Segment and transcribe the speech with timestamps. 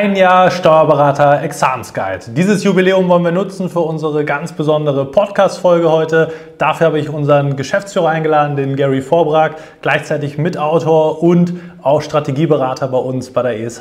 [0.00, 2.26] Ein Jahr Steuerberater Examensguide.
[2.28, 6.32] Dieses Jubiläum wollen wir nutzen für unsere ganz besondere Podcast-Folge heute.
[6.56, 12.98] Dafür habe ich unseren Geschäftsführer eingeladen, den Gary Vorbrag, gleichzeitig Mitautor und auch Strategieberater bei
[12.98, 13.80] uns bei der ESH.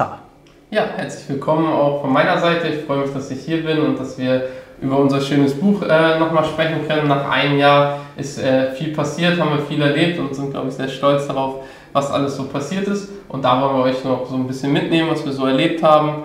[0.71, 2.67] Ja, herzlich willkommen auch von meiner Seite.
[2.69, 4.47] Ich freue mich, dass ich hier bin und dass wir
[4.81, 7.07] über unser schönes Buch äh, nochmal sprechen können.
[7.07, 10.73] Nach einem Jahr ist äh, viel passiert, haben wir viel erlebt und sind, glaube ich,
[10.73, 11.57] sehr stolz darauf,
[11.97, 13.09] was alles so passiert ist.
[13.27, 16.23] Und da wollen wir euch noch so ein bisschen mitnehmen, was wir so erlebt haben.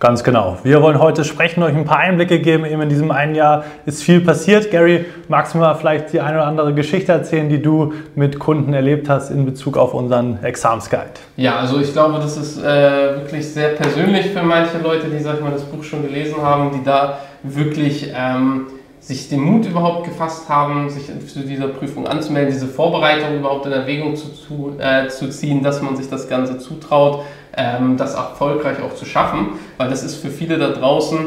[0.00, 0.58] Ganz genau.
[0.64, 2.64] Wir wollen heute sprechen, euch ein paar Einblicke geben.
[2.66, 4.70] Eben in diesem einen Jahr ist viel passiert.
[4.70, 8.74] Gary, magst du mal vielleicht die eine oder andere Geschichte erzählen, die du mit Kunden
[8.74, 11.14] erlebt hast in Bezug auf unseren Examsguide?
[11.36, 15.36] Ja, also ich glaube, das ist äh, wirklich sehr persönlich für manche Leute, die, sag
[15.36, 18.66] ich mal, das Buch schon gelesen haben, die da wirklich ähm,
[19.04, 23.72] sich den Mut überhaupt gefasst haben, sich zu dieser Prüfung anzumelden, diese Vorbereitung überhaupt in
[23.72, 27.22] Erwägung zu, zu, äh, zu ziehen, dass man sich das Ganze zutraut,
[27.54, 31.18] ähm, das erfolgreich auch zu schaffen, weil das ist für viele da draußen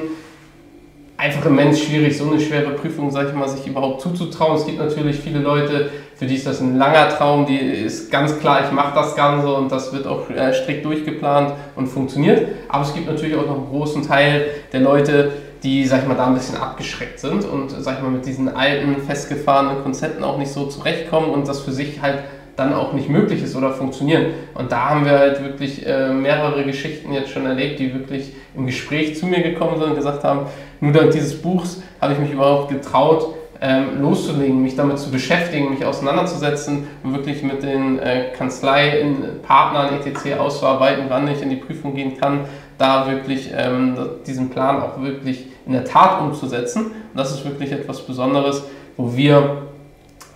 [1.17, 4.55] einfach immens schwierig, so eine schwere Prüfung, sag ich mal, sich überhaupt zuzutrauen.
[4.55, 8.39] Es gibt natürlich viele Leute, für die ist das ein langer Traum, die ist ganz
[8.39, 12.47] klar, ich mache das Ganze und das wird auch äh, strikt durchgeplant und funktioniert.
[12.69, 16.15] Aber es gibt natürlich auch noch einen großen Teil der Leute, die, sag ich mal,
[16.15, 20.37] da ein bisschen abgeschreckt sind und, sag ich mal, mit diesen alten, festgefahrenen Konzepten auch
[20.37, 22.19] nicht so zurechtkommen und das für sich halt
[22.55, 24.27] dann auch nicht möglich ist oder funktionieren.
[24.55, 28.65] Und da haben wir halt wirklich äh, mehrere Geschichten jetzt schon erlebt, die wirklich im
[28.65, 30.47] Gespräch zu mir gekommen sind und gesagt haben,
[30.79, 35.69] nur dank dieses Buchs habe ich mich überhaupt getraut, ähm, loszulegen, mich damit zu beschäftigen,
[35.69, 40.39] mich auseinanderzusetzen und wirklich mit den äh, Kanzlei-Partnern etc.
[40.39, 42.41] auszuarbeiten, wann ich in die Prüfung gehen kann,
[42.77, 46.85] da wirklich ähm, diesen Plan auch wirklich in der Tat umzusetzen.
[46.85, 48.63] Und das ist wirklich etwas Besonderes,
[48.95, 49.63] wo wir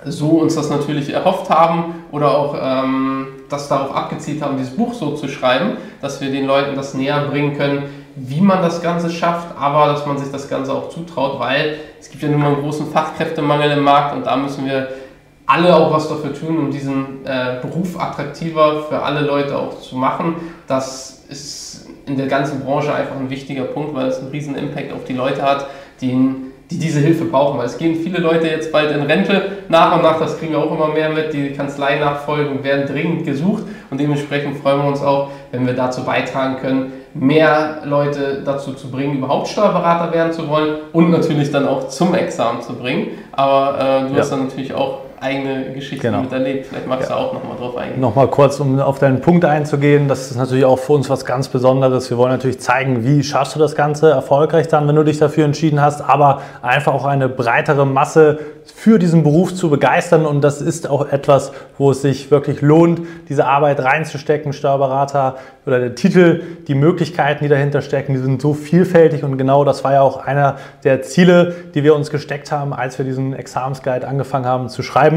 [0.06, 4.94] so uns das natürlich erhofft haben oder auch ähm, das darauf abgezielt haben, dieses Buch
[4.94, 7.84] so zu schreiben, dass wir den Leuten das näher bringen können,
[8.16, 12.10] wie man das Ganze schafft, aber dass man sich das Ganze auch zutraut, weil es
[12.10, 14.90] gibt ja nun mal einen großen Fachkräftemangel im Markt und da müssen wir
[15.46, 19.98] alle auch was dafür tun, um diesen äh, Beruf attraktiver für alle Leute auch zu
[19.98, 20.36] machen.
[20.68, 24.94] Das ist in der ganzen Branche einfach ein wichtiger Punkt, weil es einen riesen Impact
[24.94, 25.68] auf die Leute hat,
[26.00, 26.18] die,
[26.70, 27.58] die diese Hilfe brauchen.
[27.60, 30.60] Weil es gehen viele Leute jetzt bald in Rente nach und nach, das kriegen wir
[30.60, 31.34] auch immer mehr mit.
[31.34, 36.58] Die Kanzleinachfolgen werden dringend gesucht und dementsprechend freuen wir uns auch, wenn wir dazu beitragen
[36.62, 41.90] können, mehr Leute dazu zu bringen, überhaupt Steuerberater werden zu wollen und natürlich dann auch
[41.90, 43.08] zum Examen zu bringen.
[43.32, 44.20] Aber äh, du ja.
[44.20, 46.24] hast dann natürlich auch eigene Geschichte genau.
[46.24, 46.66] miterlebt.
[46.66, 47.16] Vielleicht magst ja.
[47.16, 48.02] du auch nochmal drauf eingehen.
[48.02, 50.08] Nochmal kurz, um auf deinen Punkt einzugehen.
[50.08, 52.10] Das ist natürlich auch für uns was ganz Besonderes.
[52.10, 55.46] Wir wollen natürlich zeigen, wie schaffst du das Ganze erfolgreich dann, wenn du dich dafür
[55.46, 60.26] entschieden hast, aber einfach auch eine breitere Masse für diesen Beruf zu begeistern.
[60.26, 64.54] Und das ist auch etwas, wo es sich wirklich lohnt, diese Arbeit reinzustecken.
[64.54, 65.36] Steuerberater
[65.68, 69.24] oder der Titel, die Möglichkeiten, die dahinter stecken, die sind so vielfältig.
[69.24, 72.98] Und genau das war ja auch einer der Ziele, die wir uns gesteckt haben, als
[72.98, 75.11] wir diesen Examensguide angefangen haben zu schreiben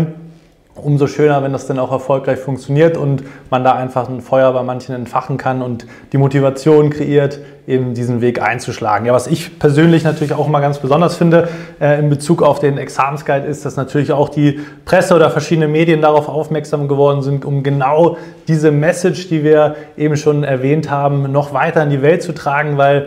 [0.76, 4.62] umso schöner, wenn das dann auch erfolgreich funktioniert und man da einfach ein Feuer bei
[4.62, 9.06] manchen entfachen kann und die Motivation kreiert, eben diesen Weg einzuschlagen.
[9.06, 11.48] Ja, was ich persönlich natürlich auch mal ganz besonders finde
[11.80, 16.02] äh, in Bezug auf den Examensguide ist, dass natürlich auch die Presse oder verschiedene Medien
[16.02, 18.16] darauf aufmerksam geworden sind, um genau
[18.48, 22.76] diese Message, die wir eben schon erwähnt haben, noch weiter in die Welt zu tragen,
[22.76, 23.06] weil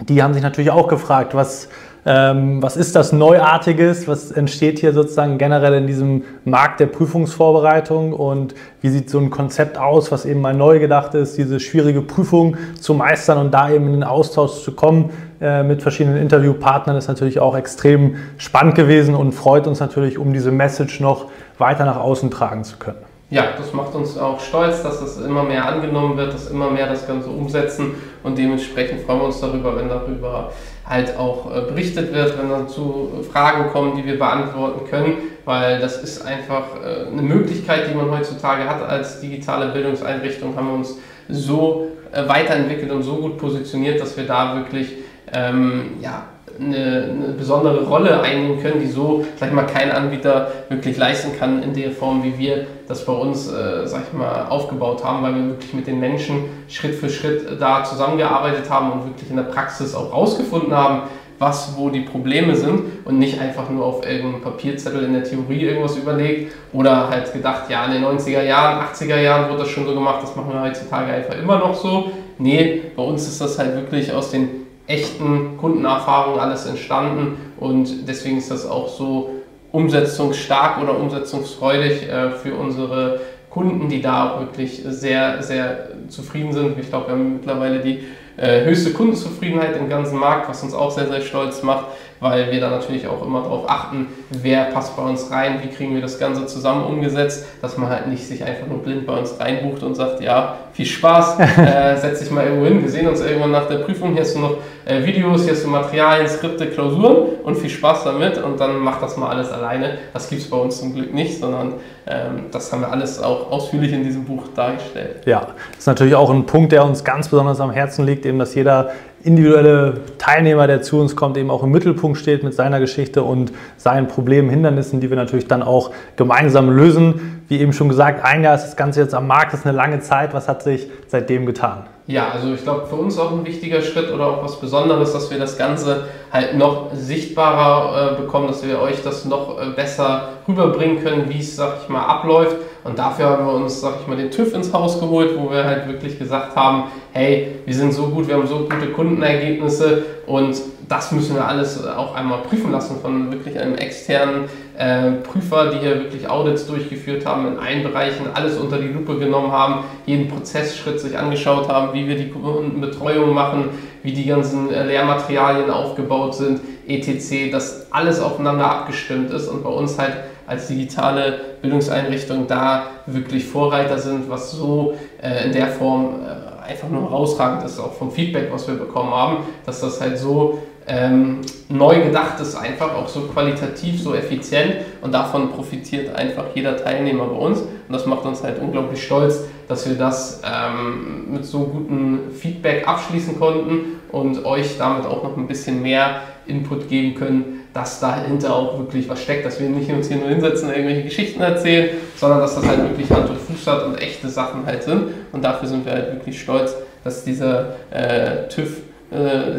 [0.00, 1.68] die haben sich natürlich auch gefragt, was
[2.06, 4.08] ähm, was ist das Neuartiges?
[4.08, 8.12] Was entsteht hier sozusagen generell in diesem Markt der Prüfungsvorbereitung?
[8.12, 12.00] Und wie sieht so ein Konzept aus, was eben mal neu gedacht ist, diese schwierige
[12.00, 15.10] Prüfung zu meistern und da eben in den Austausch zu kommen
[15.40, 20.32] äh, mit verschiedenen Interviewpartnern ist natürlich auch extrem spannend gewesen und freut uns natürlich, um
[20.32, 21.26] diese Message noch
[21.58, 22.98] weiter nach außen tragen zu können.
[23.30, 26.88] Ja, das macht uns auch stolz, dass das immer mehr angenommen wird, dass immer mehr
[26.88, 27.94] das Ganze umsetzen
[28.24, 30.50] und dementsprechend freuen wir uns darüber, wenn darüber
[30.90, 35.14] halt auch äh, berichtet wird, wenn dazu Fragen kommen, die wir beantworten können,
[35.44, 38.82] weil das ist einfach äh, eine Möglichkeit, die man heutzutage hat.
[38.82, 40.98] Als digitale Bildungseinrichtung, haben wir uns
[41.28, 44.96] so äh, weiterentwickelt und so gut positioniert, dass wir da wirklich
[45.32, 46.24] ähm, ja,
[46.60, 51.38] eine, eine, besondere Rolle einnehmen können, die so, sag ich mal, kein Anbieter wirklich leisten
[51.38, 55.22] kann in der Form, wie wir das bei uns, äh, sag ich mal, aufgebaut haben,
[55.22, 59.36] weil wir wirklich mit den Menschen Schritt für Schritt da zusammengearbeitet haben und wirklich in
[59.36, 61.02] der Praxis auch rausgefunden haben,
[61.40, 65.62] was wo die Probleme sind und nicht einfach nur auf irgendeinem Papierzettel in der Theorie
[65.62, 69.86] irgendwas überlegt oder halt gedacht, ja, in den 90er Jahren, 80er Jahren wurde das schon
[69.86, 72.12] so gemacht, das machen wir heutzutage einfach immer noch so.
[72.36, 74.59] Nee, bei uns ist das halt wirklich aus den
[74.90, 79.30] echten Kundenerfahrungen alles entstanden und deswegen ist das auch so
[79.72, 83.20] umsetzungsstark oder umsetzungsfreudig äh, für unsere
[83.50, 86.78] Kunden, die da auch wirklich sehr, sehr zufrieden sind.
[86.78, 88.00] Ich glaube, wir haben mittlerweile die
[88.36, 91.84] äh, höchste Kundenzufriedenheit im ganzen Markt, was uns auch sehr, sehr stolz macht
[92.20, 95.94] weil wir da natürlich auch immer darauf achten, wer passt bei uns rein, wie kriegen
[95.94, 99.40] wir das Ganze zusammen umgesetzt, dass man halt nicht sich einfach nur blind bei uns
[99.40, 103.20] reinbucht und sagt, ja, viel Spaß, äh, setz dich mal irgendwo hin, wir sehen uns
[103.20, 106.66] irgendwann nach der Prüfung, hier hast du noch äh, Videos, hier hast du Materialien, Skripte,
[106.66, 109.98] Klausuren und viel Spaß damit und dann mach das mal alles alleine.
[110.12, 111.74] Das gibt es bei uns zum Glück nicht, sondern
[112.06, 115.22] ähm, das haben wir alles auch ausführlich in diesem Buch dargestellt.
[115.26, 115.40] Ja,
[115.70, 118.54] das ist natürlich auch ein Punkt, der uns ganz besonders am Herzen liegt, eben, dass
[118.54, 118.90] jeder
[119.22, 123.52] individuelle Teilnehmer, der zu uns kommt, eben auch im Mittelpunkt steht mit seiner Geschichte und
[123.76, 127.42] seinen Problemen, Hindernissen, die wir natürlich dann auch gemeinsam lösen.
[127.48, 129.76] Wie eben schon gesagt, ein Jahr ist das Ganze jetzt am Markt, das ist eine
[129.76, 130.32] lange Zeit.
[130.32, 131.84] Was hat sich seitdem getan?
[132.10, 135.30] Ja, also ich glaube, für uns auch ein wichtiger Schritt oder auch was Besonderes, dass
[135.30, 140.30] wir das Ganze halt noch sichtbarer äh, bekommen, dass wir euch das noch äh, besser
[140.48, 142.56] rüberbringen können, wie es, sag ich mal, abläuft.
[142.82, 145.62] Und dafür haben wir uns, sag ich mal, den TÜV ins Haus geholt, wo wir
[145.62, 150.60] halt wirklich gesagt haben, hey, wir sind so gut, wir haben so gute Kundenergebnisse und
[150.90, 154.46] das müssen wir alles auch einmal prüfen lassen von wirklich einem externen
[154.76, 159.16] äh, Prüfer, die hier wirklich Audits durchgeführt haben, in allen Bereichen alles unter die Lupe
[159.16, 163.68] genommen haben, jeden Prozessschritt sich angeschaut haben, wie wir die Kundenbetreuung machen,
[164.02, 169.70] wie die ganzen äh, Lehrmaterialien aufgebaut sind, etc., dass alles aufeinander abgestimmt ist und bei
[169.70, 170.16] uns halt
[170.48, 176.88] als digitale Bildungseinrichtung da wirklich Vorreiter sind, was so äh, in der Form äh, einfach
[176.88, 181.40] nur herausragend ist, auch vom Feedback, was wir bekommen haben, dass das halt so ähm,
[181.68, 187.26] neu gedacht ist, einfach auch so qualitativ, so effizient und davon profitiert einfach jeder Teilnehmer
[187.26, 191.60] bei uns und das macht uns halt unglaublich stolz, dass wir das ähm, mit so
[191.60, 197.60] gutem Feedback abschließen konnten und euch damit auch noch ein bisschen mehr Input geben können,
[197.72, 201.04] dass dahinter auch wirklich was steckt, dass wir nicht uns hier nur hinsetzen und irgendwelche
[201.04, 204.82] Geschichten erzählen, sondern dass das halt wirklich Hand und Fuß hat und echte Sachen halt
[204.82, 205.04] sind.
[205.30, 206.74] Und dafür sind wir halt wirklich stolz,
[207.04, 208.82] dass dieser äh, TÜV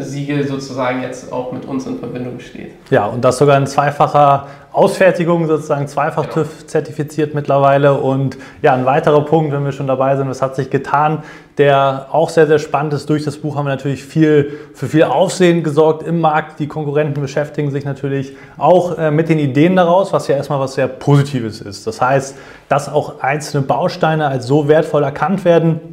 [0.00, 2.72] Siegel sozusagen jetzt auch mit uns in Verbindung steht.
[2.90, 6.34] Ja, und das sogar in zweifacher Ausfertigung, sozusagen zweifach genau.
[6.34, 7.92] TÜV zertifiziert mittlerweile.
[7.92, 11.22] Und ja, ein weiterer Punkt, wenn wir schon dabei sind, was hat sich getan,
[11.58, 13.10] der auch sehr, sehr spannend ist.
[13.10, 16.58] Durch das Buch haben wir natürlich viel, für viel Aufsehen gesorgt im Markt.
[16.58, 20.74] Die Konkurrenten beschäftigen sich natürlich auch äh, mit den Ideen daraus, was ja erstmal was
[20.74, 21.86] sehr Positives ist.
[21.86, 22.36] Das heißt,
[22.70, 25.91] dass auch einzelne Bausteine als so wertvoll erkannt werden,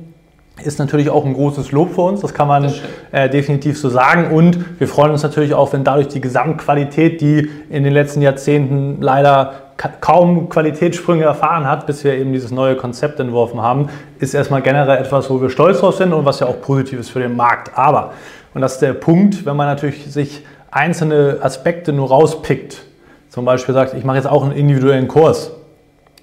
[0.63, 2.73] ist natürlich auch ein großes Lob für uns, das kann man
[3.11, 4.31] äh, definitiv so sagen.
[4.31, 9.01] Und wir freuen uns natürlich auch, wenn dadurch die Gesamtqualität, die in den letzten Jahrzehnten
[9.01, 9.53] leider
[10.01, 13.89] kaum Qualitätssprünge erfahren hat, bis wir eben dieses neue Konzept entworfen haben,
[14.19, 17.09] ist erstmal generell etwas, wo wir stolz drauf sind und was ja auch positiv ist
[17.09, 17.77] für den Markt.
[17.77, 18.11] Aber,
[18.53, 22.81] und das ist der Punkt, wenn man natürlich sich einzelne Aspekte nur rauspickt,
[23.29, 25.51] zum Beispiel sagt, ich mache jetzt auch einen individuellen Kurs,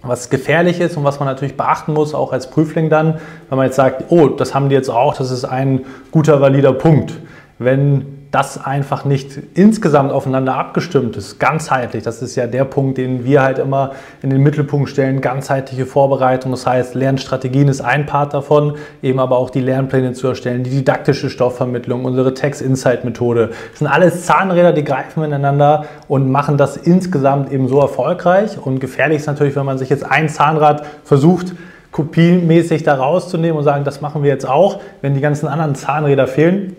[0.09, 3.19] was gefährlich ist und was man natürlich beachten muss, auch als Prüfling dann,
[3.49, 6.73] wenn man jetzt sagt, oh, das haben die jetzt auch, das ist ein guter, valider
[6.73, 7.15] Punkt.
[7.59, 12.03] Wenn das einfach nicht insgesamt aufeinander abgestimmt ist, ganzheitlich.
[12.03, 16.51] Das ist ja der Punkt, den wir halt immer in den Mittelpunkt stellen, ganzheitliche Vorbereitung.
[16.51, 20.71] Das heißt, Lernstrategien ist ein Part davon, eben aber auch die Lernpläne zu erstellen, die
[20.71, 23.53] didaktische Stoffvermittlung, unsere Text-Insight-Methode.
[23.71, 28.59] Das sind alles Zahnräder, die greifen ineinander und machen das insgesamt eben so erfolgreich.
[28.63, 31.55] Und gefährlich ist natürlich, wenn man sich jetzt ein Zahnrad versucht,
[31.91, 36.27] kopiemäßig da rauszunehmen und sagen, das machen wir jetzt auch, wenn die ganzen anderen Zahnräder
[36.27, 36.77] fehlen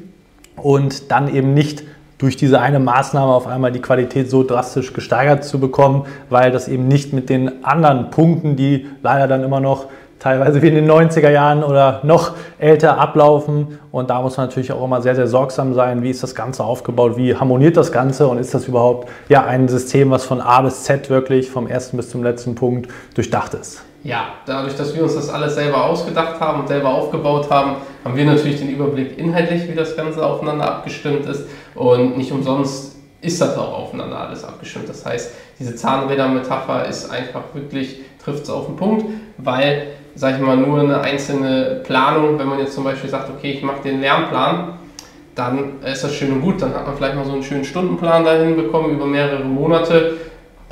[0.57, 1.83] und dann eben nicht
[2.17, 6.67] durch diese eine Maßnahme auf einmal die Qualität so drastisch gesteigert zu bekommen, weil das
[6.67, 9.85] eben nicht mit den anderen Punkten, die leider dann immer noch
[10.19, 13.79] teilweise wie in den 90er Jahren oder noch älter ablaufen.
[13.91, 16.01] Und da muss man natürlich auch immer sehr, sehr sorgsam sein.
[16.01, 17.17] Wie ist das Ganze aufgebaut?
[17.17, 18.27] Wie harmoniert das Ganze?
[18.27, 21.97] Und ist das überhaupt ja, ein System, was von A bis Z wirklich vom ersten
[21.97, 23.83] bis zum letzten Punkt durchdacht ist?
[24.07, 28.15] Ja, dadurch, dass wir uns das alles selber ausgedacht haben und selber aufgebaut haben, haben
[28.15, 31.43] wir natürlich den Überblick inhaltlich, wie das Ganze aufeinander abgestimmt ist.
[31.75, 34.87] Und nicht umsonst ist das auch aufeinander alles abgestimmt.
[34.87, 39.07] Das heißt, diese Zahnräder-Metapher ist einfach wirklich, trifft es auf den Punkt,
[39.39, 43.51] weil, sag ich mal, nur eine einzelne Planung, wenn man jetzt zum Beispiel sagt, okay,
[43.51, 44.75] ich mache den Lernplan,
[45.35, 48.23] dann ist das schön und gut, dann hat man vielleicht mal so einen schönen Stundenplan
[48.23, 50.13] dahin bekommen über mehrere Monate.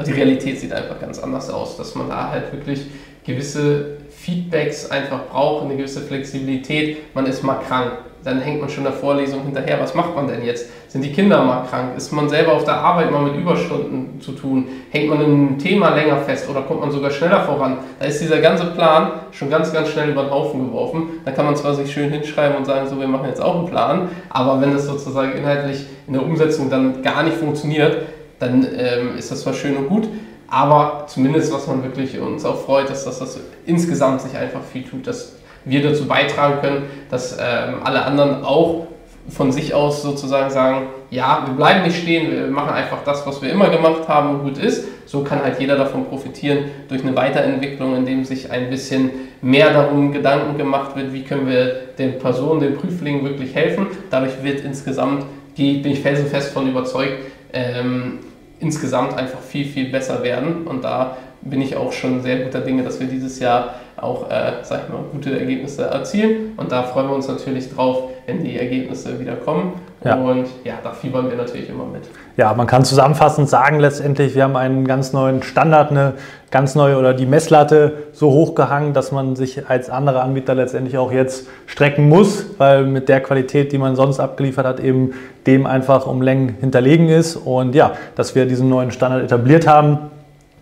[0.08, 2.86] Die Realität sieht einfach ganz anders aus, dass man da halt wirklich
[3.26, 7.14] gewisse Feedbacks einfach braucht, eine gewisse Flexibilität.
[7.14, 7.92] Man ist mal krank,
[8.24, 9.80] dann hängt man schon der Vorlesung hinterher.
[9.80, 10.68] Was macht man denn jetzt?
[10.88, 11.96] Sind die Kinder mal krank?
[11.96, 14.68] Ist man selber auf der Arbeit mal mit Überstunden zu tun?
[14.90, 17.78] Hängt man in einem Thema länger fest oder kommt man sogar schneller voran?
[18.00, 21.22] Da ist dieser ganze Plan schon ganz, ganz schnell über den Haufen geworfen.
[21.24, 23.68] Da kann man zwar sich schön hinschreiben und sagen, so, wir machen jetzt auch einen
[23.68, 27.98] Plan, aber wenn das sozusagen inhaltlich in der Umsetzung dann gar nicht funktioniert,
[28.40, 30.08] dann ähm, ist das zwar schön und gut,
[30.56, 34.84] aber zumindest, was man wirklich uns auch freut, ist, dass das insgesamt sich einfach viel
[34.84, 35.34] tut, dass
[35.66, 38.88] wir dazu beitragen können, dass ähm, alle anderen auch
[39.28, 43.42] von sich aus sozusagen sagen, ja, wir bleiben nicht stehen, wir machen einfach das, was
[43.42, 44.88] wir immer gemacht haben und gut ist.
[45.06, 50.14] So kann halt jeder davon profitieren durch eine Weiterentwicklung, indem sich ein bisschen mehr darum
[50.14, 53.88] Gedanken gemacht wird, wie können wir den Personen, den Prüflingen wirklich helfen.
[54.10, 55.26] Dadurch wird insgesamt,
[55.58, 58.20] bin ich felsenfest von überzeugt, ähm,
[58.66, 60.66] insgesamt einfach viel, viel besser werden.
[60.68, 64.54] Und da bin ich auch schon sehr guter Dinge, dass wir dieses Jahr auch, äh,
[64.64, 66.54] sag ich mal, gute Ergebnisse erzielen.
[66.58, 69.74] Und da freuen wir uns natürlich drauf, wenn die Ergebnisse wieder kommen.
[70.04, 70.16] Ja.
[70.16, 72.04] Und ja, da fiebern wir natürlich immer mit.
[72.38, 76.14] Ja, man kann zusammenfassend sagen, letztendlich, wir haben einen ganz neuen Standard, eine
[76.52, 81.12] ganz neue oder die Messlatte so hochgehangen, dass man sich als anderer Anbieter letztendlich auch
[81.12, 85.14] jetzt strecken muss, weil mit der Qualität, die man sonst abgeliefert hat, eben
[85.48, 87.36] dem einfach um Längen hinterlegen ist.
[87.36, 90.12] Und ja, dass wir diesen neuen Standard etabliert haben,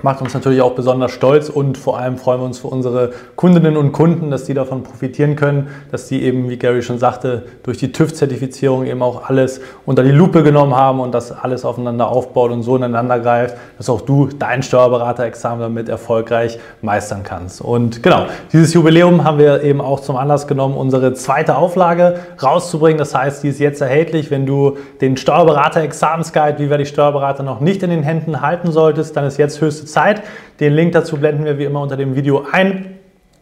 [0.03, 3.77] macht uns natürlich auch besonders stolz und vor allem freuen wir uns für unsere Kundinnen
[3.77, 7.77] und Kunden, dass die davon profitieren können, dass die eben, wie Gary schon sagte, durch
[7.77, 12.51] die TÜV-Zertifizierung eben auch alles unter die Lupe genommen haben und das alles aufeinander aufbaut
[12.51, 17.62] und so ineinander greift, dass auch du dein Steuerberaterexamen damit erfolgreich meistern kannst.
[17.62, 22.98] Und genau, dieses Jubiläum haben wir eben auch zum Anlass genommen, unsere zweite Auflage rauszubringen.
[22.98, 24.31] Das heißt, die ist jetzt erhältlich.
[24.31, 29.15] Wenn du den Steuerberater-Examensguide, wie wir die Steuerberater noch nicht in den Händen halten solltest,
[29.15, 30.23] dann ist jetzt höchste Zeit.
[30.59, 33.00] Den Link dazu blenden wir wie immer unter dem Video ein.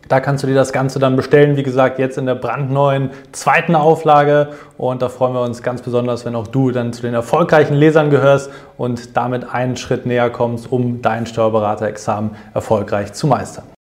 [0.08, 3.76] Da kannst du dir das Ganze dann bestellen, wie gesagt, jetzt in der brandneuen zweiten
[3.76, 4.50] Auflage.
[4.78, 8.10] Und da freuen wir uns ganz besonders, wenn auch du dann zu den erfolgreichen Lesern
[8.10, 13.72] gehörst und damit einen Schritt näher kommst, um dein Steuerberaterexamen erfolgreich zu meistern.